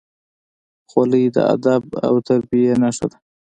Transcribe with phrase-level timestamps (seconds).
[0.89, 3.17] خولۍ د ادب او تربیې نښه ده.